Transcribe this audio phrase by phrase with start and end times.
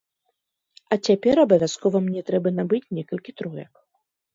[0.95, 3.73] А цяпер абавязкова мне трэба набыць некалькі троек.